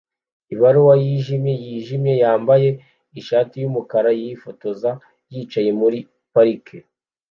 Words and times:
Ibaruwa 0.53 0.93
yijimye 1.03 1.53
yijimye 1.63 2.13
yambaye 2.21 2.69
ishati 3.19 3.53
yumukara 3.61 4.09
yifotoza 4.21 4.89
yicaye 5.33 5.71
muri 5.79 5.99
parike 6.33 6.77